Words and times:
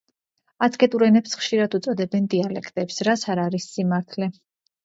აცტეკურ 0.67 1.03
ენებს 1.07 1.37
ხშირად 1.41 1.77
უწოდებენ 1.79 2.25
დიალექტებს, 2.35 2.99
რაც 3.11 3.27
არ 3.35 3.43
არის 3.47 3.73
სიმართლე. 3.75 4.33